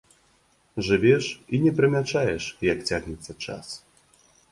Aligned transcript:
Жывеш 0.85 1.25
і 1.57 1.59
не 1.65 1.73
прымячаеш, 1.79 2.43
як 2.71 2.81
цягнецца 2.91 3.37
час. 3.45 3.67